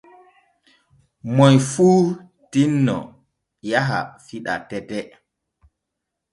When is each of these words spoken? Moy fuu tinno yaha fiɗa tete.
Moy 1.35 1.55
fuu 1.71 1.99
tinno 2.51 2.97
yaha 3.69 3.99
fiɗa 4.25 4.53
tete. 4.69 4.99